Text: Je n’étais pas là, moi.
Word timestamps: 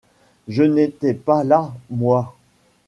Je 0.47 0.63
n’étais 0.63 1.13
pas 1.13 1.43
là, 1.43 1.71
moi. 1.91 2.33